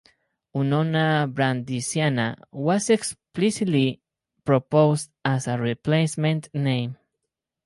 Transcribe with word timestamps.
"Unona 0.55 1.31
brandisiana" 1.31 2.35
was 2.51 2.89
explicitly 2.89 4.01
proposed 4.43 5.11
as 5.23 5.47
a 5.47 5.59
replacement 5.59 6.51
name. 6.55 6.97